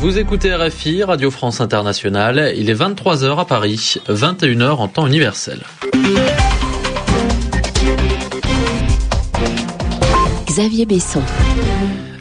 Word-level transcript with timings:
Vous 0.00 0.16
écoutez 0.16 0.54
RFI, 0.54 1.02
Radio 1.02 1.28
France 1.28 1.60
Internationale. 1.60 2.52
Il 2.56 2.70
est 2.70 2.74
23h 2.74 3.36
à 3.36 3.44
Paris, 3.44 3.96
21h 4.08 4.76
en 4.76 4.86
temps 4.86 5.08
universel. 5.08 5.58
Xavier 10.46 10.86
Besson. 10.86 11.20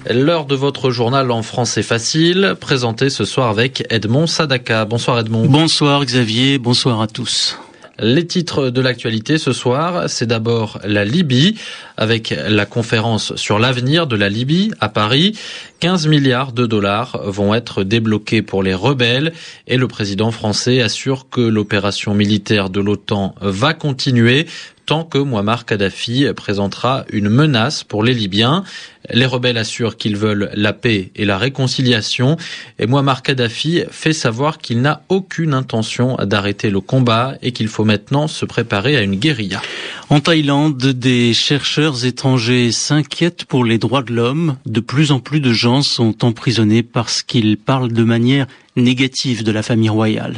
L'heure 0.10 0.46
de 0.46 0.56
votre 0.56 0.90
journal 0.90 1.30
en 1.30 1.44
français 1.44 1.84
facile, 1.84 2.56
présenté 2.60 3.12
ce 3.12 3.26
soir 3.26 3.50
avec 3.50 3.86
Edmond 3.92 4.26
Sadaka. 4.26 4.86
Bonsoir 4.86 5.20
Edmond. 5.20 5.46
Bonsoir 5.46 6.04
Xavier, 6.04 6.58
bonsoir 6.58 7.00
à 7.00 7.06
tous. 7.06 7.60
Les 8.00 8.28
titres 8.28 8.70
de 8.70 8.80
l'actualité 8.80 9.40
ce 9.40 9.52
soir, 9.52 10.08
c'est 10.08 10.28
d'abord 10.28 10.80
la 10.84 11.04
Libye, 11.04 11.56
avec 11.98 12.30
la 12.48 12.66
conférence 12.68 13.36
sur 13.36 13.58
l'avenir 13.58 14.06
de 14.06 14.16
la 14.16 14.30
Libye 14.30 14.72
à 14.80 14.90
Paris. 14.90 15.36
15 15.80 16.08
milliards 16.08 16.52
de 16.52 16.68
dollars 16.68 17.20
vont 17.26 17.56
être 17.56 17.84
débloqués 17.84 18.44
pour 18.44 18.62
les 18.62 18.76
rebelles 18.76 19.34
et 19.68 19.78
le 19.78 19.88
président 19.88 20.32
français 20.32 20.82
assure 20.82 21.30
que 21.30 21.42
l'opération 21.42 22.14
militaire 22.14 22.70
de 22.70 22.82
l'OTAN 22.82 23.34
va 23.42 23.74
continuer 23.74 24.46
tant 24.88 25.04
que 25.04 25.18
Muammar 25.18 25.66
Kadhafi 25.66 26.26
présentera 26.34 27.06
une 27.12 27.28
menace 27.28 27.84
pour 27.84 28.04
les 28.04 28.14
Libyens. 28.14 28.64
Les 29.12 29.26
rebelles 29.26 29.58
assurent 29.58 29.98
qu'ils 29.98 30.16
veulent 30.16 30.50
la 30.54 30.72
paix 30.72 31.12
et 31.16 31.26
la 31.26 31.38
réconciliation 31.38 32.38
et 32.80 32.88
Muammar 32.88 33.22
Kadhafi 33.22 33.84
fait 33.92 34.14
savoir 34.14 34.58
qu'il 34.58 34.82
n'a 34.82 35.04
aucune 35.10 35.54
intention 35.54 36.16
d'arrêter 36.24 36.70
le 36.70 36.80
combat 36.80 37.36
et 37.42 37.52
qu'il 37.52 37.68
faut 37.68 37.84
maintenant 37.84 38.28
se 38.28 38.46
préparer 38.46 38.96
à 38.96 39.02
une 39.02 39.16
guérilla. 39.16 39.62
En 40.10 40.22
Thaïlande, 40.22 40.78
des 40.78 41.34
chercheurs 41.34 42.06
étrangers 42.06 42.72
s'inquiètent 42.72 43.44
pour 43.44 43.66
les 43.66 43.78
droits 43.78 44.04
de 44.04 44.14
l'homme. 44.14 44.56
De 44.66 44.80
plus 44.80 45.12
en 45.12 45.20
plus 45.20 45.42
de 45.42 45.52
gens 45.52 45.82
sont 45.82 46.24
emprisonnés 46.24 46.82
parce 46.82 47.24
qu'ils 47.24 47.58
parlent 47.58 47.92
de 47.92 48.04
manière 48.04 48.48
négative 48.78 49.44
de 49.44 49.52
la 49.52 49.64
famille 49.64 49.90
royale 49.90 50.38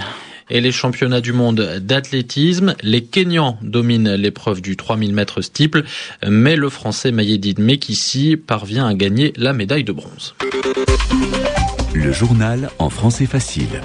et 0.50 0.61
les 0.61 0.72
championnats 0.72 1.22
du 1.22 1.33
monde 1.33 1.80
d'athlétisme. 1.81 2.75
Les 2.81 3.03
Kenyans 3.03 3.58
dominent 3.61 4.16
l'épreuve 4.16 4.61
du 4.61 4.75
3000 4.75 5.14
mètres 5.14 5.41
steeple, 5.41 5.83
mais 6.28 6.56
le 6.56 6.69
Français 6.69 7.11
Mayedine 7.11 7.64
Mekissi 7.64 8.38
parvient 8.38 8.88
à 8.88 8.94
gagner 8.94 9.33
la 9.38 9.53
médaille 9.53 9.83
de 9.83 9.91
bronze. 9.91 10.36
Le 11.94 12.11
journal 12.11 12.69
en 12.80 12.89
français 12.89 13.25
facile. 13.25 13.81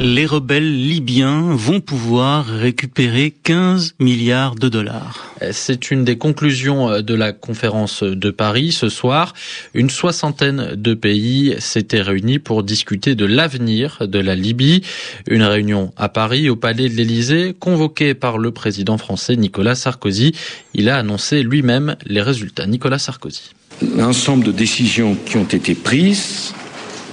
Les 0.00 0.26
rebelles 0.26 0.86
libyens 0.86 1.56
vont 1.56 1.80
pouvoir 1.80 2.46
récupérer 2.46 3.34
15 3.42 3.96
milliards 3.98 4.54
de 4.54 4.68
dollars. 4.68 5.34
C'est 5.50 5.90
une 5.90 6.04
des 6.04 6.16
conclusions 6.16 7.00
de 7.02 7.14
la 7.14 7.32
conférence 7.32 8.04
de 8.04 8.30
Paris 8.30 8.70
ce 8.70 8.90
soir. 8.90 9.34
Une 9.74 9.90
soixantaine 9.90 10.76
de 10.76 10.94
pays 10.94 11.56
s'étaient 11.58 12.00
réunis 12.00 12.38
pour 12.38 12.62
discuter 12.62 13.16
de 13.16 13.24
l'avenir 13.24 13.98
de 14.06 14.20
la 14.20 14.36
Libye. 14.36 14.82
Une 15.26 15.42
réunion 15.42 15.92
à 15.96 16.08
Paris, 16.08 16.48
au 16.48 16.54
palais 16.54 16.88
de 16.88 16.94
l'Élysée, 16.94 17.56
convoquée 17.58 18.14
par 18.14 18.38
le 18.38 18.52
président 18.52 18.98
français 18.98 19.34
Nicolas 19.34 19.74
Sarkozy. 19.74 20.32
Il 20.74 20.88
a 20.90 20.98
annoncé 20.98 21.42
lui-même 21.42 21.96
les 22.06 22.22
résultats. 22.22 22.66
Nicolas 22.68 23.00
Sarkozy. 23.00 23.50
L'ensemble 23.96 24.44
de 24.44 24.52
décisions 24.52 25.16
qui 25.26 25.38
ont 25.38 25.44
été 25.44 25.74
prises 25.74 26.54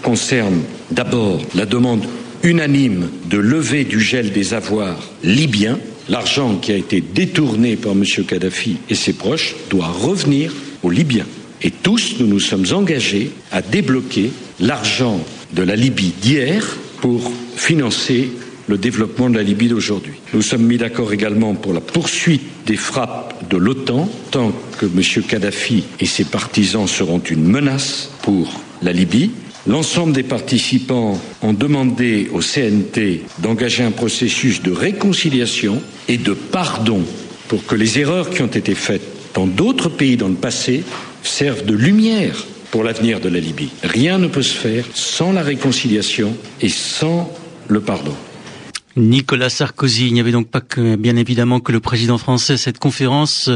concerne 0.04 0.62
d'abord 0.92 1.42
la 1.56 1.66
demande 1.66 2.06
unanime 2.46 3.10
de 3.28 3.38
lever 3.38 3.84
du 3.84 4.00
gel 4.00 4.32
des 4.32 4.54
avoirs 4.54 5.00
libyens. 5.24 5.80
L'argent 6.08 6.58
qui 6.58 6.72
a 6.72 6.76
été 6.76 7.02
détourné 7.02 7.76
par 7.76 7.94
M. 7.94 8.04
Kadhafi 8.28 8.78
et 8.90 8.96
ses 8.96 9.14
proches 9.14 9.56
doit 9.72 9.88
revenir 9.88 10.54
aux 10.84 10.92
Libyens. 10.92 11.26
Et 11.64 11.72
tous, 11.72 12.18
nous 12.20 12.28
nous 12.28 12.40
sommes 12.40 12.66
engagés 12.72 13.32
à 13.52 13.64
débloquer 13.64 14.30
l'argent 14.60 15.20
de 15.54 15.64
la 15.64 15.76
Libye 15.76 16.14
d'hier 16.22 16.78
pour 17.02 17.32
financer 17.56 18.30
le 18.68 18.78
développement 18.78 19.32
de 19.32 19.38
la 19.38 19.44
Libye 19.44 19.68
d'aujourd'hui. 19.68 20.14
Nous 20.34 20.44
sommes 20.44 20.64
mis 20.64 20.78
d'accord 20.78 21.12
également 21.12 21.56
pour 21.56 21.74
la 21.74 21.82
poursuite 21.82 22.44
des 22.68 22.78
frappes 22.78 23.50
de 23.50 23.58
l'OTAN 23.58 24.08
tant 24.30 24.52
que 24.78 24.86
M. 24.86 25.24
Kadhafi 25.24 25.84
et 26.00 26.06
ses 26.06 26.26
partisans 26.26 26.88
seront 26.88 27.20
une 27.20 27.46
menace 27.46 28.12
pour 28.22 28.62
la 28.84 28.92
Libye. 28.92 29.32
L'ensemble 29.68 30.14
des 30.14 30.24
participants 30.24 31.20
ont 31.42 31.54
demandé 31.54 32.30
au 32.32 32.40
CNT 32.40 33.24
d'engager 33.40 33.84
un 33.84 33.92
processus 33.92 34.62
de 34.62 34.72
réconciliation 34.72 35.82
et 36.08 36.18
de 36.18 36.34
pardon 36.34 37.02
pour 37.48 37.66
que 37.66 37.76
les 37.76 37.98
erreurs 37.98 38.30
qui 38.30 38.44
ont 38.44 38.48
été 38.48 38.76
faites 38.76 39.02
dans 39.34 39.48
d'autres 39.48 39.90
pays 39.90 40.18
dans 40.18 40.28
le 40.28 40.36
passé 40.36 40.84
servent 41.24 41.66
de 41.66 41.74
lumière 41.74 42.46
pour 42.70 42.84
l'avenir 42.84 43.20
de 43.20 43.30
la 43.30 43.40
Libye. 43.40 43.70
Rien 43.84 44.20
ne 44.20 44.28
peut 44.28 44.44
se 44.44 44.56
faire 44.56 44.86
sans 44.94 45.32
la 45.32 45.42
réconciliation 45.42 46.36
et 46.62 46.70
sans 46.70 47.34
le 47.68 47.82
pardon. 47.82 48.14
Nicolas 48.98 49.50
Sarkozy. 49.50 50.08
Il 50.08 50.14
n'y 50.14 50.20
avait 50.20 50.32
donc 50.32 50.50
pas 50.50 50.62
que, 50.62 50.96
bien 50.96 51.16
évidemment, 51.16 51.60
que 51.60 51.72
le 51.72 51.80
président 51.80 52.18
français 52.18 52.54
à 52.54 52.58
cette 52.58 52.80
conférence. 52.80 53.50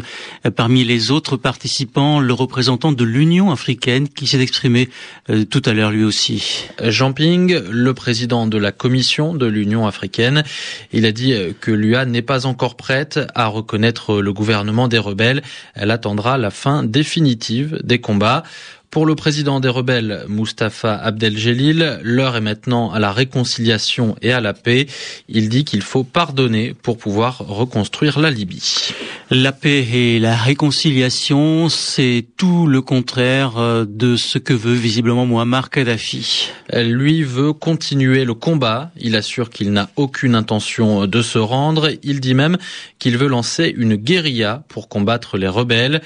Euh, 0.45 0.51
parmi 0.51 0.83
les 0.83 1.11
autres 1.11 1.38
participants, 1.38 2.19
le 2.19 2.33
représentant 2.33 2.91
de 2.91 3.03
l'Union 3.03 3.51
africaine 3.51 4.09
qui 4.09 4.28
s'est 4.28 4.39
exprimé 4.39 4.89
euh, 5.29 5.45
tout 5.45 5.61
à 5.66 5.73
l'heure 5.73 5.91
lui 5.91 6.03
aussi. 6.03 6.66
Jean 6.83 7.13
Ping, 7.13 7.59
le 7.69 7.94
président 7.94 8.47
de 8.47 8.57
la 8.57 8.72
commission 8.72 9.33
de 9.33 9.45
l'Union 9.45 9.88
africaine, 9.88 10.44
il 10.91 11.05
a 11.05 11.11
dit 11.11 11.33
que 11.61 11.72
l'UA 11.72 12.05
n'est 12.05 12.22
pas 12.22 12.45
encore 12.45 12.75
prête 12.75 13.19
à 13.35 13.47
reconnaître 13.47 14.22
le 14.22 14.33
gouvernement 14.33 14.88
des 14.88 14.99
rebelles. 14.99 15.41
Elle 15.73 15.91
attendra 15.91 16.38
la 16.38 16.51
fin 16.51 16.83
définitive 16.83 17.79
des 17.83 17.99
combats. 17.99 18.44
Pour 18.91 19.05
le 19.05 19.13
président 19.13 19.59
des 19.59 19.69
rebelles, 19.69 20.25
Mustafa 20.29 20.95
Abdeljelil, 20.95 22.00
l'heure 22.01 22.35
est 22.35 22.41
maintenant 22.41 22.89
à 22.89 22.97
la 22.97 23.11
réconciliation 23.11 24.16
et 24.23 24.31
à 24.31 24.41
la 24.41 24.55
paix. 24.55 24.88
Il 25.27 25.47
dit 25.47 25.63
qu'il 25.63 25.83
faut 25.83 26.03
pardonner 26.03 26.73
pour 26.73 26.97
pouvoir 26.97 27.38
reconstruire 27.38 28.17
la 28.17 28.31
Libye. 28.31 28.95
La 29.29 29.51
paix 29.51 29.88
et 29.94 30.17
la 30.17 30.35
réconciliation, 30.35 31.69
c'est 31.69 32.25
tout 32.35 32.66
le 32.66 32.81
contraire 32.81 33.59
euh, 33.59 33.85
de 33.88 34.16
ce 34.16 34.39
que 34.39 34.53
veut 34.53 34.73
visiblement 34.73 35.28
Muammar 35.28 35.69
Kadhafi. 35.69 36.49
Lui 36.73 37.22
veut 37.22 37.53
continuer 37.53 38.25
le 38.25 38.33
combat. 38.33 38.89
Il 38.97 39.16
assure 39.16 39.51
qu'il 39.51 39.72
n'a 39.72 39.91
aucune 39.97 40.33
intention 40.33 41.05
de 41.05 41.22
se 41.22 41.38
rendre. 41.38 41.91
Il 42.01 42.22
dit 42.22 42.33
même 42.33 42.57
qu'il 42.97 43.17
veut 43.17 43.28
lancer 43.28 43.72
une 43.78 43.97
guérilla 43.97 44.63
pour 44.67 44.89
combattre 44.89 45.38
les 45.38 45.47
rebelles. 45.47 46.01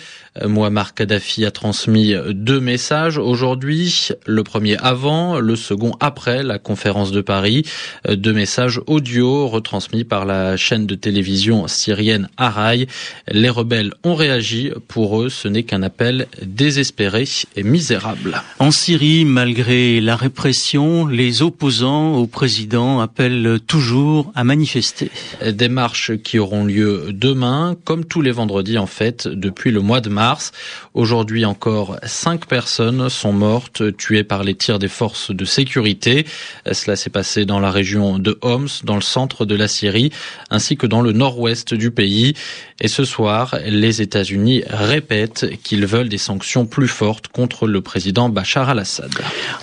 Muammar 0.45 0.93
Kadhafi 0.93 1.45
a 1.45 1.51
transmis 1.51 2.13
deux 2.31 2.59
messages 2.59 2.72
aujourd'hui, 3.17 4.09
le 4.25 4.43
premier 4.43 4.77
avant, 4.77 5.39
le 5.39 5.55
second 5.55 5.93
après 5.99 6.43
la 6.43 6.59
conférence 6.59 7.11
de 7.11 7.21
Paris, 7.21 7.65
deux 8.09 8.33
messages 8.33 8.81
audio 8.87 9.47
retransmis 9.47 10.03
par 10.03 10.25
la 10.25 10.57
chaîne 10.57 10.85
de 10.85 10.95
télévision 10.95 11.67
syrienne 11.67 12.29
Arai. 12.37 12.87
Les 13.31 13.49
rebelles 13.49 13.93
ont 14.03 14.15
réagi, 14.15 14.71
pour 14.87 15.21
eux 15.21 15.29
ce 15.29 15.47
n'est 15.47 15.63
qu'un 15.63 15.83
appel 15.83 16.27
désespéré 16.41 17.25
et 17.55 17.63
misérable. 17.63 18.41
En 18.59 18.71
Syrie, 18.71 19.25
malgré 19.25 20.01
la 20.01 20.15
répression, 20.15 21.05
les 21.05 21.41
opposants 21.41 22.15
au 22.15 22.27
président 22.27 23.01
appellent 23.01 23.59
toujours 23.67 24.31
à 24.35 24.43
manifester. 24.43 25.11
Des 25.45 25.69
marches 25.69 26.17
qui 26.23 26.39
auront 26.39 26.65
lieu 26.65 27.07
demain, 27.11 27.75
comme 27.83 28.05
tous 28.05 28.21
les 28.21 28.31
vendredis 28.31 28.77
en 28.77 28.87
fait, 28.87 29.27
depuis 29.27 29.71
le 29.71 29.81
mois 29.81 30.01
de 30.01 30.09
mars. 30.09 30.51
Aujourd'hui 30.93 31.45
encore, 31.45 31.97
cinq 32.05 32.45
personnes 32.47 32.62
sont 32.67 33.33
mortes, 33.33 33.95
tuées 33.97 34.23
par 34.23 34.43
les 34.43 34.55
tirs 34.55 34.79
des 34.79 34.87
forces 34.87 35.31
de 35.31 35.45
sécurité. 35.45 36.25
Cela 36.71 36.95
s'est 36.95 37.09
passé 37.09 37.45
dans 37.45 37.59
la 37.59 37.71
région 37.71 38.19
de 38.19 38.37
Homs, 38.41 38.67
dans 38.83 38.95
le 38.95 39.01
centre 39.01 39.45
de 39.45 39.55
la 39.55 39.67
Syrie, 39.67 40.11
ainsi 40.49 40.77
que 40.77 40.87
dans 40.87 41.01
le 41.01 41.11
nord-ouest 41.11 41.73
du 41.73 41.91
pays. 41.91 42.33
Et 42.79 42.87
ce 42.87 43.05
soir, 43.05 43.55
les 43.65 44.01
États-Unis 44.01 44.63
répètent 44.67 45.45
qu'ils 45.63 45.85
veulent 45.85 46.09
des 46.09 46.17
sanctions 46.17 46.65
plus 46.65 46.87
fortes 46.87 47.27
contre 47.27 47.67
le 47.67 47.81
président 47.81 48.29
Bachar 48.29 48.69
al-Assad. 48.69 49.11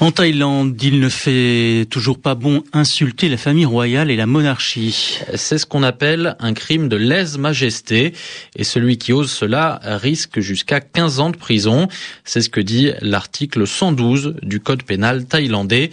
En 0.01 0.11
Thaïlande, 0.11 0.81
il 0.83 1.01
ne 1.01 1.09
fait 1.09 1.87
toujours 1.91 2.19
pas 2.19 2.35
bon 2.35 2.63
insulter 2.73 3.29
la 3.29 3.37
famille 3.37 3.67
royale 3.67 4.11
et 4.11 4.17
la 4.17 4.27
monarchie. 4.27 5.19
C'est 5.35 5.59
ce 5.59 5.67
qu'on 5.67 5.83
appelle 5.83 6.37
un 6.41 6.55
crime 6.55 6.89
de 6.89 6.97
lèse-majesté. 6.97 8.13
Et 8.57 8.65
celui 8.65 8.99
qui 8.99 9.13
ose 9.13 9.31
cela 9.31 9.81
risque 9.85 10.41
jusqu'à 10.41 10.81
15 10.81 11.21
ans 11.21 11.31
de 11.31 11.37
prison. 11.37 11.89
C'est 12.25 12.41
ce 12.41 12.49
que 12.49 12.61
dit 12.61 12.90
l'article 13.01 13.67
112 13.67 14.37
du 14.43 14.61
Code 14.61 14.83
pénal 14.83 15.25
thaïlandais 15.25 15.91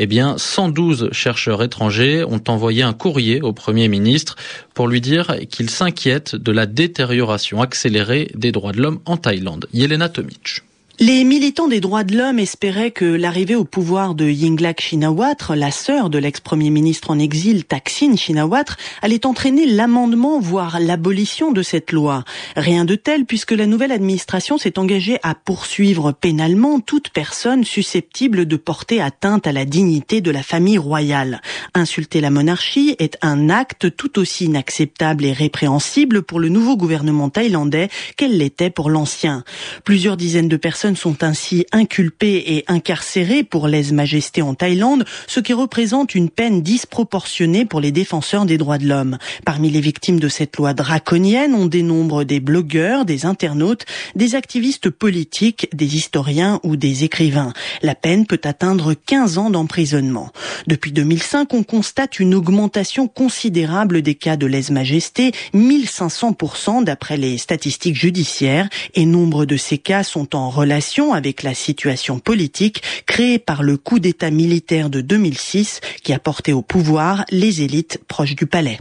eh 0.00 0.06
bien, 0.06 0.38
112 0.38 1.08
chercheurs 1.12 1.62
étrangers 1.62 2.22
ont 2.24 2.42
envoyé 2.46 2.82
un 2.82 2.92
courrier 2.92 3.40
au 3.42 3.52
Premier 3.52 3.88
ministre 3.88 4.36
pour 4.74 4.86
lui 4.86 5.00
dire 5.00 5.36
qu'ils 5.50 5.70
s'inquiètent 5.70 6.36
de 6.36 6.52
la 6.52 6.66
détérioration 6.66 7.62
accélérée 7.62 8.30
des 8.34 8.52
droits 8.52 8.72
de 8.72 8.80
l'homme 8.80 9.00
en 9.06 9.16
Thaïlande. 9.16 9.66
Yelena 9.72 10.08
Tomic. 10.08 10.62
Les 11.00 11.22
militants 11.22 11.68
des 11.68 11.78
droits 11.78 12.02
de 12.02 12.16
l'homme 12.16 12.40
espéraient 12.40 12.90
que 12.90 13.04
l'arrivée 13.04 13.54
au 13.54 13.62
pouvoir 13.62 14.16
de 14.16 14.28
Yingluck 14.28 14.80
Shinawatra, 14.80 15.54
la 15.54 15.70
sœur 15.70 16.10
de 16.10 16.18
l'ex-premier 16.18 16.70
ministre 16.70 17.12
en 17.12 17.20
exil 17.20 17.66
Thaksin 17.66 18.16
Shinawatra, 18.16 18.74
allait 19.00 19.24
entraîner 19.24 19.64
l'amendement, 19.64 20.40
voire 20.40 20.80
l'abolition 20.80 21.52
de 21.52 21.62
cette 21.62 21.92
loi. 21.92 22.24
Rien 22.56 22.84
de 22.84 22.96
tel 22.96 23.26
puisque 23.26 23.52
la 23.52 23.66
nouvelle 23.66 23.92
administration 23.92 24.58
s'est 24.58 24.76
engagée 24.76 25.20
à 25.22 25.36
poursuivre 25.36 26.10
pénalement 26.10 26.80
toute 26.80 27.10
personne 27.10 27.62
susceptible 27.62 28.46
de 28.46 28.56
porter 28.56 29.00
atteinte 29.00 29.46
à 29.46 29.52
la 29.52 29.64
dignité 29.64 30.20
de 30.20 30.32
la 30.32 30.42
famille 30.42 30.78
royale. 30.78 31.40
Insulter 31.74 32.20
la 32.20 32.30
monarchie 32.30 32.96
est 32.98 33.18
un 33.22 33.50
acte 33.50 33.94
tout 33.96 34.18
aussi 34.18 34.46
inacceptable 34.46 35.24
et 35.26 35.32
répréhensible 35.32 36.22
pour 36.22 36.40
le 36.40 36.48
nouveau 36.48 36.76
gouvernement 36.76 37.30
thaïlandais 37.30 37.88
qu'elle 38.16 38.36
l'était 38.36 38.70
pour 38.70 38.90
l'ancien. 38.90 39.44
Plusieurs 39.84 40.16
dizaines 40.16 40.48
de 40.48 40.56
personnes 40.56 40.87
sont 40.96 41.22
ainsi 41.22 41.66
inculpés 41.72 42.42
et 42.46 42.64
incarcérés 42.68 43.42
pour 43.42 43.68
lèse-majesté 43.68 44.42
en 44.42 44.54
Thaïlande, 44.54 45.04
ce 45.26 45.40
qui 45.40 45.52
représente 45.52 46.14
une 46.14 46.30
peine 46.30 46.62
disproportionnée 46.62 47.64
pour 47.64 47.80
les 47.80 47.92
défenseurs 47.92 48.46
des 48.46 48.58
droits 48.58 48.78
de 48.78 48.86
l'homme. 48.86 49.18
Parmi 49.44 49.70
les 49.70 49.80
victimes 49.80 50.20
de 50.20 50.28
cette 50.28 50.56
loi 50.56 50.74
draconienne, 50.74 51.54
on 51.54 51.66
dénombre 51.66 52.24
des 52.24 52.40
blogueurs, 52.40 53.04
des 53.04 53.26
internautes, 53.26 53.84
des 54.14 54.34
activistes 54.34 54.90
politiques, 54.90 55.68
des 55.74 55.96
historiens 55.96 56.60
ou 56.62 56.76
des 56.76 57.04
écrivains. 57.04 57.52
La 57.82 57.94
peine 57.94 58.26
peut 58.26 58.40
atteindre 58.44 58.94
15 58.94 59.38
ans 59.38 59.50
d'emprisonnement. 59.50 60.30
Depuis 60.66 60.92
2005, 60.92 61.52
on 61.54 61.62
constate 61.62 62.20
une 62.20 62.34
augmentation 62.34 63.08
considérable 63.08 64.02
des 64.02 64.14
cas 64.14 64.36
de 64.36 64.46
lèse-majesté, 64.46 65.32
1500% 65.54 66.84
d'après 66.84 67.16
les 67.16 67.38
statistiques 67.38 67.96
judiciaires, 67.96 68.68
et 68.94 69.06
nombre 69.06 69.44
de 69.44 69.56
ces 69.56 69.78
cas 69.78 70.02
sont 70.02 70.34
en 70.34 70.50
relation 70.50 70.77
avec 71.12 71.42
la 71.42 71.54
situation 71.54 72.20
politique 72.20 72.82
créée 73.06 73.38
par 73.38 73.62
le 73.62 73.76
coup 73.76 73.98
d'État 73.98 74.30
militaire 74.30 74.90
de 74.90 75.00
2006 75.00 75.80
qui 76.04 76.12
a 76.12 76.18
porté 76.18 76.52
au 76.52 76.62
pouvoir 76.62 77.24
les 77.30 77.62
élites 77.62 78.00
proches 78.06 78.36
du 78.36 78.46
palais. 78.46 78.78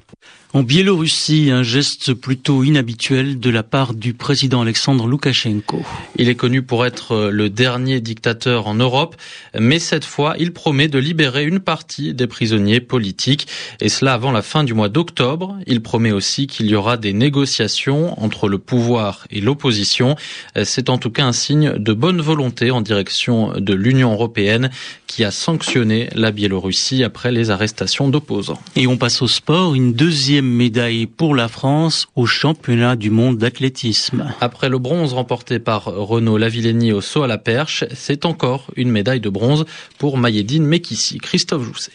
En 0.54 0.64
Biélorussie, 0.64 1.50
un 1.52 1.62
geste 1.62 2.14
plutôt 2.14 2.64
inhabituel 2.64 3.38
de 3.38 3.50
la 3.50 3.64
part 3.64 3.94
du 3.94 4.14
président 4.14 4.62
Alexandre 4.62 5.06
Loukachenko. 5.06 5.84
Il 6.16 6.30
est 6.30 6.36
connu 6.36 6.62
pour 6.62 6.86
être 6.86 7.30
le 7.32 7.50
dernier 7.50 8.00
dictateur 8.00 8.66
en 8.66 8.74
Europe, 8.74 9.18
mais 9.60 9.78
cette 9.78 10.06
fois, 10.06 10.36
il 10.40 10.54
promet 10.54 10.88
de 10.88 11.00
libérer 11.00 11.44
une 11.44 11.60
partie 11.60 12.14
des 12.14 12.28
prisonniers 12.28 12.80
politiques, 12.80 13.48
et 13.82 13.90
cela 13.90 14.14
avant 14.14 14.32
la 14.32 14.42
fin 14.42 14.64
du 14.64 14.74
mois 14.74 14.88
d'octobre. 14.88 15.60
Il 15.68 15.82
promet 15.82 16.14
aussi 16.14 16.48
qu'il 16.48 16.68
y 16.68 16.76
aura 16.76 16.96
des 16.96 17.12
négociations 17.12 18.20
entre 18.24 18.48
le 18.48 18.58
pouvoir 18.58 19.28
et 19.30 19.42
l'opposition. 19.42 20.16
C'est 20.64 20.90
en 20.90 20.98
tout 20.98 21.12
cas 21.12 21.26
un 21.26 21.34
signe 21.34 21.74
de 21.74 21.87
bonne 21.94 22.22
volonté 22.22 22.72
en 22.72 22.82
direction 22.82 23.54
de 23.58 23.74
l'Union 23.74 24.14
européenne 24.14 24.70
qui 25.08 25.24
a 25.24 25.32
sanctionné 25.32 26.10
la 26.16 26.32
Biélorussie 26.32 27.04
après 27.04 27.32
les 27.32 27.50
arrestations 27.50 28.10
d'opposants. 28.10 28.60
Et 28.76 28.88
on 28.88 28.98
passe 28.98 29.22
au 29.22 29.28
sport, 29.28 29.76
une 29.76 29.94
deuxième 29.94 30.48
médaille 30.48 31.06
pour 31.06 31.36
la 31.36 31.48
France 31.48 32.08
au 32.16 32.26
championnat 32.26 32.96
du 32.96 33.10
monde 33.10 33.38
d'athlétisme. 33.38 34.34
Après 34.42 34.70
le 34.70 34.78
bronze 34.78 35.14
remporté 35.14 35.60
par 35.60 35.86
Renaud 35.86 36.38
Lavillenie 36.38 36.92
au 36.92 37.02
saut 37.02 37.24
à 37.24 37.28
la 37.28 37.38
perche, 37.38 37.86
c'est 37.94 38.26
encore 38.26 38.68
une 38.76 38.92
médaille 38.92 39.22
de 39.22 39.30
bronze 39.30 39.66
pour 39.98 40.18
Mayedine 40.18 40.66
Mekissi. 40.66 41.18
Christophe 41.18 41.64
Jousset. 41.64 41.92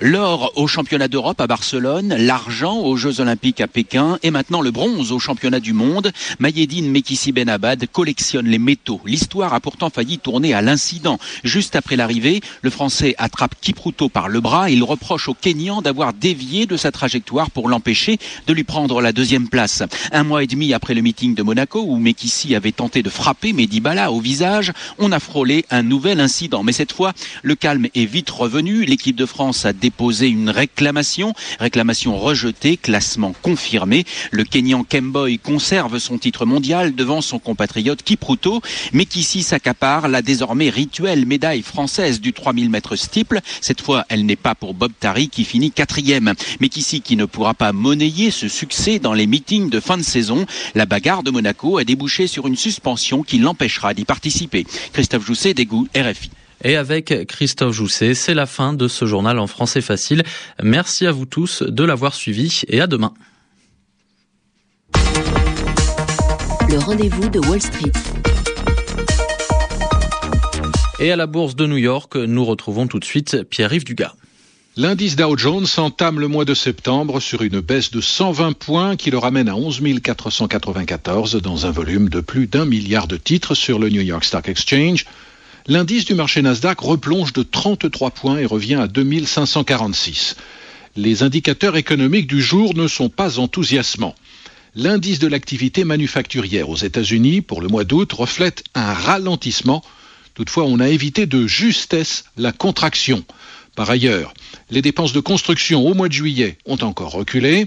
L'or 0.00 0.52
au 0.56 0.66
championnat 0.66 1.08
d'Europe 1.08 1.40
à 1.40 1.46
Barcelone, 1.46 2.14
l'argent 2.18 2.76
aux 2.76 2.96
Jeux 2.96 3.20
Olympiques 3.20 3.62
à 3.62 3.66
Pékin 3.66 4.18
et 4.22 4.30
maintenant 4.30 4.60
le 4.60 4.70
bronze 4.70 5.10
au 5.10 5.18
championnat 5.18 5.58
du 5.58 5.72
monde. 5.72 6.12
Mayedine 6.38 6.90
Mekissi 6.90 7.32
Benabad 7.32 7.86
collectionne 7.90 8.46
les 8.46 8.58
métaux. 8.58 9.00
L'histoire 9.06 9.54
a 9.54 9.60
pourtant 9.60 9.88
failli 9.88 10.18
tourner 10.18 10.52
à 10.52 10.60
l'incident. 10.60 11.18
Juste 11.44 11.76
après 11.76 11.96
l'arrivée, 11.96 12.42
le 12.60 12.68
Français 12.68 13.14
attrape 13.16 13.54
Kipruto 13.60 14.10
par 14.10 14.28
le 14.28 14.40
bras. 14.40 14.68
Il 14.68 14.82
reproche 14.84 15.28
au 15.28 15.34
Kenyan 15.34 15.80
d'avoir 15.80 16.12
dévié 16.12 16.66
de 16.66 16.76
sa 16.76 16.92
trajectoire 16.92 17.50
pour 17.50 17.70
l'empêcher 17.70 18.18
de 18.46 18.52
lui 18.52 18.64
prendre 18.64 19.00
la 19.00 19.12
deuxième 19.12 19.48
place. 19.48 19.82
Un 20.12 20.24
mois 20.24 20.42
et 20.42 20.46
demi 20.46 20.74
après 20.74 20.92
le 20.92 21.00
meeting 21.00 21.34
de 21.34 21.42
Monaco 21.42 21.82
où 21.86 21.96
Mekissi 21.96 22.54
avait 22.54 22.72
tenté 22.72 23.02
de 23.02 23.08
frapper 23.08 23.54
Medibala 23.54 24.12
au 24.12 24.20
visage, 24.20 24.72
on 24.98 25.10
a 25.10 25.20
frôlé 25.20 25.64
un 25.70 25.82
nouvel 25.82 26.20
incident. 26.20 26.62
Mais 26.62 26.72
cette 26.72 26.92
fois, 26.92 27.14
le 27.42 27.54
calme 27.54 27.86
est 27.94 28.04
vite 28.04 28.28
revenu. 28.28 28.84
L'équipe 28.84 29.16
de 29.16 29.26
France 29.26 29.64
a 29.64 29.72
déposé 29.76 30.28
une 30.28 30.50
réclamation, 30.50 31.34
réclamation 31.58 32.18
rejetée, 32.18 32.76
classement 32.76 33.34
confirmé. 33.42 34.04
Le 34.30 34.44
Kenyan 34.44 34.84
Kemboy 34.84 35.38
conserve 35.38 35.98
son 35.98 36.18
titre 36.18 36.46
mondial 36.46 36.94
devant 36.94 37.20
son 37.20 37.38
compatriote 37.38 38.02
Kipruto, 38.02 38.62
mais 38.92 39.04
qu'ici 39.04 39.42
s'accapare 39.42 40.08
la 40.08 40.22
désormais 40.22 40.70
rituelle 40.70 41.26
médaille 41.26 41.62
française 41.62 42.20
du 42.20 42.32
3000 42.32 42.70
mètres 42.70 42.96
steeple. 42.96 43.40
Cette 43.60 43.80
fois, 43.80 44.04
elle 44.08 44.24
n'est 44.24 44.36
pas 44.36 44.54
pour 44.54 44.74
Bob 44.74 44.92
Tari 44.98 45.28
qui 45.28 45.44
finit 45.44 45.70
quatrième, 45.70 46.34
mais 46.60 46.68
qui 46.68 47.16
ne 47.16 47.24
pourra 47.24 47.54
pas 47.54 47.72
monnayer 47.72 48.30
ce 48.30 48.48
succès 48.48 48.98
dans 48.98 49.12
les 49.12 49.26
meetings 49.26 49.70
de 49.70 49.80
fin 49.80 49.96
de 49.98 50.02
saison. 50.02 50.46
La 50.74 50.86
bagarre 50.86 51.22
de 51.22 51.30
Monaco 51.30 51.78
a 51.78 51.84
débouché 51.84 52.26
sur 52.26 52.46
une 52.46 52.56
suspension 52.56 53.22
qui 53.22 53.38
l'empêchera 53.38 53.94
d'y 53.94 54.04
participer. 54.04 54.66
Christophe 54.92 55.26
Jousset, 55.26 55.54
Dégout, 55.54 55.88
RFI. 55.96 56.30
Et 56.64 56.76
avec 56.76 57.26
Christophe 57.26 57.74
Jousset, 57.74 58.14
c'est 58.14 58.34
la 58.34 58.46
fin 58.46 58.72
de 58.72 58.88
ce 58.88 59.04
journal 59.04 59.38
en 59.38 59.46
français 59.46 59.80
facile. 59.80 60.22
Merci 60.62 61.06
à 61.06 61.12
vous 61.12 61.26
tous 61.26 61.62
de 61.62 61.84
l'avoir 61.84 62.14
suivi 62.14 62.62
et 62.68 62.80
à 62.80 62.86
demain. 62.86 63.12
Le 66.68 66.78
rendez-vous 66.78 67.28
de 67.28 67.38
Wall 67.40 67.62
Street. 67.62 67.92
Et 70.98 71.12
à 71.12 71.16
la 71.16 71.26
bourse 71.26 71.54
de 71.54 71.66
New 71.66 71.76
York, 71.76 72.16
nous 72.16 72.44
retrouvons 72.44 72.86
tout 72.86 72.98
de 72.98 73.04
suite 73.04 73.42
Pierre-Yves 73.44 73.84
Dugas. 73.84 74.14
L'indice 74.78 75.16
Dow 75.16 75.38
Jones 75.38 75.66
entame 75.78 76.20
le 76.20 76.28
mois 76.28 76.44
de 76.44 76.52
septembre 76.52 77.20
sur 77.20 77.42
une 77.42 77.60
baisse 77.60 77.90
de 77.90 78.00
120 78.00 78.52
points 78.52 78.96
qui 78.96 79.10
le 79.10 79.16
ramène 79.16 79.48
à 79.48 79.56
11 79.56 79.80
494 80.02 81.40
dans 81.40 81.64
un 81.64 81.70
volume 81.70 82.08
de 82.08 82.20
plus 82.20 82.46
d'un 82.46 82.66
milliard 82.66 83.06
de 83.06 83.16
titres 83.16 83.54
sur 83.54 83.78
le 83.78 83.88
New 83.88 84.02
York 84.02 84.24
Stock 84.24 84.48
Exchange. 84.48 85.06
L'indice 85.68 86.04
du 86.04 86.14
marché 86.14 86.42
Nasdaq 86.42 86.78
replonge 86.78 87.32
de 87.32 87.42
33 87.42 88.12
points 88.12 88.38
et 88.38 88.46
revient 88.46 88.76
à 88.76 88.86
2546. 88.86 90.36
Les 90.94 91.24
indicateurs 91.24 91.76
économiques 91.76 92.28
du 92.28 92.40
jour 92.40 92.74
ne 92.74 92.86
sont 92.86 93.08
pas 93.08 93.40
enthousiasmants. 93.40 94.14
L'indice 94.76 95.18
de 95.18 95.26
l'activité 95.26 95.82
manufacturière 95.82 96.70
aux 96.70 96.76
États-Unis 96.76 97.40
pour 97.40 97.60
le 97.60 97.66
mois 97.66 97.82
d'août 97.82 98.12
reflète 98.12 98.62
un 98.76 98.92
ralentissement. 98.92 99.82
Toutefois, 100.34 100.66
on 100.66 100.78
a 100.78 100.88
évité 100.88 101.26
de 101.26 101.48
justesse 101.48 102.26
la 102.36 102.52
contraction. 102.52 103.24
Par 103.74 103.90
ailleurs, 103.90 104.34
les 104.70 104.82
dépenses 104.82 105.12
de 105.12 105.20
construction 105.20 105.84
au 105.84 105.94
mois 105.94 106.08
de 106.08 106.12
juillet 106.12 106.58
ont 106.66 106.78
encore 106.80 107.10
reculé. 107.10 107.66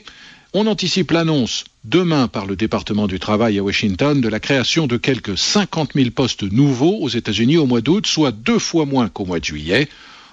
On 0.51 0.65
anticipe 0.65 1.11
l'annonce 1.11 1.65
demain 1.83 2.27
par 2.27 2.47
le 2.47 2.55
département 2.55 3.05
du 3.05 3.19
travail 3.19 3.59
à 3.59 3.63
Washington 3.63 4.19
de 4.19 4.27
la 4.27 4.39
création 4.39 4.87
de 4.87 4.97
quelques 4.97 5.37
50 5.37 5.91
000 5.93 6.09
postes 6.09 6.41
nouveaux 6.41 6.97
aux 7.01 7.09
États-Unis 7.09 7.57
au 7.57 7.67
mois 7.67 7.81
d'août, 7.81 8.07
soit 8.07 8.31
deux 8.31 8.57
fois 8.57 8.87
moins 8.87 9.09
qu'au 9.09 9.25
mois 9.25 9.39
de 9.39 9.45
juillet. 9.45 9.87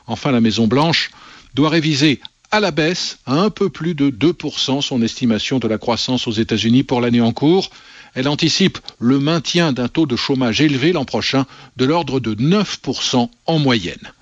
Enfin, 0.06 0.30
la 0.30 0.40
Maison-Blanche 0.40 1.10
doit 1.52 1.68
réviser 1.68 2.20
à 2.50 2.60
la 2.60 2.70
baisse 2.70 3.18
à 3.26 3.34
un 3.34 3.50
peu 3.50 3.68
plus 3.68 3.94
de 3.94 4.08
2% 4.08 4.80
son 4.80 5.02
estimation 5.02 5.58
de 5.58 5.68
la 5.68 5.76
croissance 5.76 6.26
aux 6.26 6.32
États-Unis 6.32 6.82
pour 6.82 7.02
l'année 7.02 7.20
en 7.20 7.32
cours. 7.34 7.68
Elle 8.14 8.28
anticipe 8.28 8.78
le 8.98 9.18
maintien 9.18 9.74
d'un 9.74 9.88
taux 9.88 10.06
de 10.06 10.16
chômage 10.16 10.62
élevé 10.62 10.92
l'an 10.92 11.04
prochain 11.04 11.44
de 11.76 11.84
l'ordre 11.84 12.20
de 12.20 12.34
9% 12.34 13.28
en 13.44 13.58
moyenne. 13.58 14.12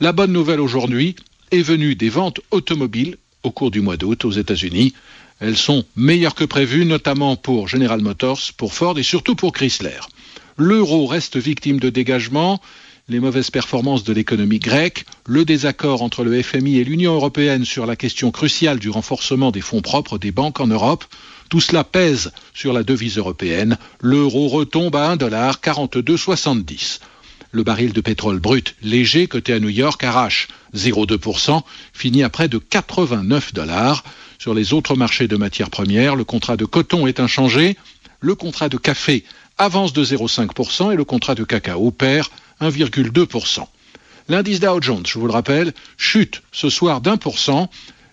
La 0.00 0.12
bonne 0.12 0.32
nouvelle 0.32 0.60
aujourd'hui 0.60 1.16
est 1.52 1.62
venue 1.62 1.94
des 1.94 2.10
ventes 2.10 2.40
automobiles 2.50 3.16
au 3.44 3.50
cours 3.50 3.70
du 3.70 3.80
mois 3.80 3.96
d'août 3.96 4.26
aux 4.26 4.32
États-Unis. 4.32 4.92
Elles 5.40 5.56
sont 5.56 5.84
meilleures 5.96 6.34
que 6.34 6.44
prévues, 6.44 6.84
notamment 6.84 7.36
pour 7.36 7.68
General 7.68 8.00
Motors, 8.00 8.40
pour 8.56 8.74
Ford 8.74 8.98
et 8.98 9.02
surtout 9.04 9.36
pour 9.36 9.52
Chrysler. 9.52 10.00
L'euro 10.56 11.06
reste 11.06 11.36
victime 11.36 11.78
de 11.78 11.90
dégagement, 11.90 12.60
les 13.08 13.20
mauvaises 13.20 13.50
performances 13.50 14.02
de 14.04 14.12
l'économie 14.12 14.58
grecque, 14.58 15.06
le 15.26 15.44
désaccord 15.44 16.02
entre 16.02 16.24
le 16.24 16.42
FMI 16.42 16.78
et 16.78 16.84
l'Union 16.84 17.14
européenne 17.14 17.64
sur 17.64 17.86
la 17.86 17.94
question 17.96 18.30
cruciale 18.32 18.78
du 18.80 18.90
renforcement 18.90 19.50
des 19.52 19.60
fonds 19.60 19.80
propres 19.80 20.18
des 20.18 20.32
banques 20.32 20.60
en 20.60 20.66
Europe, 20.66 21.04
tout 21.48 21.60
cela 21.60 21.84
pèse 21.84 22.32
sur 22.52 22.72
la 22.72 22.82
devise 22.82 23.16
européenne. 23.16 23.78
L'euro 24.00 24.48
retombe 24.48 24.96
à 24.96 25.14
1,4270. 25.16 26.98
Le 27.58 27.64
baril 27.64 27.92
de 27.92 28.00
pétrole 28.00 28.38
brut 28.38 28.76
léger 28.82 29.26
coté 29.26 29.52
à 29.52 29.58
New 29.58 29.68
York 29.68 30.04
arrache 30.04 30.46
0,2%, 30.76 31.60
finit 31.92 32.22
à 32.22 32.30
près 32.30 32.46
de 32.46 32.58
89 32.58 33.52
dollars. 33.52 34.04
Sur 34.38 34.54
les 34.54 34.72
autres 34.72 34.94
marchés 34.94 35.26
de 35.26 35.34
matières 35.34 35.68
premières, 35.68 36.14
le 36.14 36.22
contrat 36.22 36.56
de 36.56 36.64
coton 36.64 37.08
est 37.08 37.18
inchangé, 37.18 37.76
le 38.20 38.36
contrat 38.36 38.68
de 38.68 38.76
café 38.76 39.24
avance 39.58 39.92
de 39.92 40.04
0,5% 40.04 40.92
et 40.92 40.96
le 40.96 41.02
contrat 41.02 41.34
de 41.34 41.42
cacao 41.42 41.90
perd 41.90 42.28
1,2%. 42.60 43.66
L'indice 44.28 44.60
Dow 44.60 44.80
Jones, 44.80 45.02
je 45.04 45.18
vous 45.18 45.26
le 45.26 45.32
rappelle, 45.32 45.72
chute 45.96 46.42
ce 46.52 46.70
soir 46.70 47.00
d'un 47.00 47.16
pour 47.16 47.40
cent. 47.40 47.68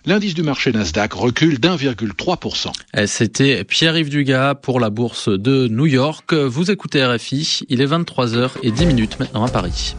L'indice 0.08 0.34
du 0.34 0.44
marché 0.44 0.70
Nasdaq 0.70 1.14
recule 1.14 1.58
d'1,3%. 1.58 2.70
C'était 3.06 3.64
Pierre-Yves 3.64 4.08
Dugas 4.08 4.54
pour 4.54 4.78
la 4.78 4.88
bourse 4.88 5.28
de 5.28 5.66
New 5.66 5.86
York. 5.86 6.32
Vous 6.32 6.70
écoutez 6.70 7.04
RFI, 7.04 7.62
il 7.68 7.80
est 7.80 7.86
23h 7.86 8.50
et 8.62 8.70
10 8.70 8.86
minutes 8.86 9.18
maintenant 9.18 9.44
à 9.44 9.48
Paris. 9.48 9.96